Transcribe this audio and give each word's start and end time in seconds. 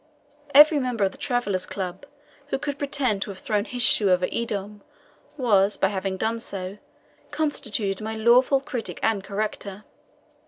Every 0.55 0.79
member 0.79 1.03
of 1.03 1.11
the 1.11 1.17
Travellers' 1.19 1.67
Club 1.67 2.07
who 2.47 2.57
could 2.57 2.79
pretend 2.79 3.21
to 3.21 3.29
have 3.29 3.37
thrown 3.37 3.65
his 3.65 3.83
shoe 3.83 4.09
over 4.09 4.25
Edom 4.31 4.81
was, 5.37 5.77
by 5.77 5.89
having 5.89 6.17
done 6.17 6.39
so, 6.39 6.79
constituted 7.29 8.01
my 8.03 8.15
lawful 8.15 8.61
critic 8.61 8.99
and 9.03 9.23
corrector. 9.23 9.83